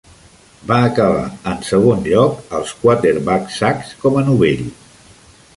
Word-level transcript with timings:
Va 0.71 0.77
acabar 0.85 1.27
en 1.51 1.61
segon 1.67 2.01
lloc 2.09 2.57
als 2.61 2.73
quarterback 2.81 3.55
sacks 3.61 3.97
com 4.07 4.21
a 4.23 4.29
novell. 4.31 4.69